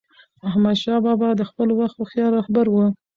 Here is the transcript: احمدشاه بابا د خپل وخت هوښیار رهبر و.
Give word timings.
احمدشاه 0.49 0.99
بابا 1.05 1.29
د 1.35 1.41
خپل 1.49 1.67
وخت 1.79 1.95
هوښیار 1.97 2.31
رهبر 2.39 2.65
و. 2.69 2.75